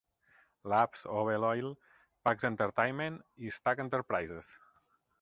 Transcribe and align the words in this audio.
Labs, 0.71 1.03
Ovel 1.19 1.45
Oil, 1.51 1.69
Pax 2.29 2.49
Entertainment 2.51 3.23
i 3.49 3.57
Stagg 3.61 3.87
Enterprises. 3.89 4.55